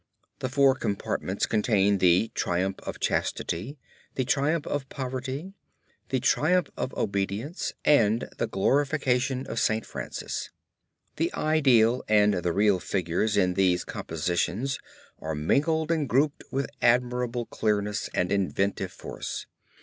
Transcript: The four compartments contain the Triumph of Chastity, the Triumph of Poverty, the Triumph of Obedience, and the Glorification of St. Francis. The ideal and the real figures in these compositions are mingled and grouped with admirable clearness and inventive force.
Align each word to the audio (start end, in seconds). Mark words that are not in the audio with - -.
The 0.39 0.49
four 0.49 0.73
compartments 0.73 1.45
contain 1.45 1.99
the 1.99 2.31
Triumph 2.33 2.79
of 2.87 2.99
Chastity, 2.99 3.77
the 4.15 4.25
Triumph 4.25 4.65
of 4.65 4.89
Poverty, 4.89 5.53
the 6.09 6.19
Triumph 6.19 6.71
of 6.75 6.91
Obedience, 6.95 7.73
and 7.85 8.27
the 8.39 8.47
Glorification 8.47 9.45
of 9.45 9.59
St. 9.59 9.85
Francis. 9.85 10.49
The 11.17 11.31
ideal 11.35 12.03
and 12.07 12.33
the 12.33 12.51
real 12.51 12.79
figures 12.79 13.37
in 13.37 13.53
these 13.53 13.83
compositions 13.85 14.79
are 15.19 15.35
mingled 15.35 15.91
and 15.91 16.09
grouped 16.09 16.45
with 16.49 16.71
admirable 16.81 17.45
clearness 17.45 18.09
and 18.11 18.31
inventive 18.31 18.91
force. 18.91 19.45